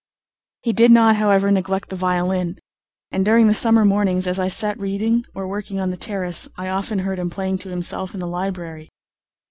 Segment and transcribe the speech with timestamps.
[0.63, 2.57] He did not, however, neglect the violin,
[3.11, 6.69] and during the summer mornings, as I sat reading or working on the terrace, I
[6.69, 8.89] often heard him playing to himself in the library.